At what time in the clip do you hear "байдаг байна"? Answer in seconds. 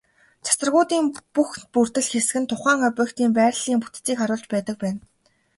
4.53-5.01